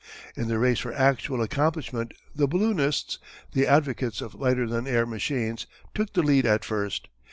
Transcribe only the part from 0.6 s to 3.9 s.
for actual accomplishment the balloonists, the